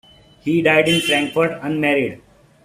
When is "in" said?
0.89-0.99